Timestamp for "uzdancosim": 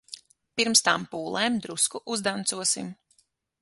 2.17-2.95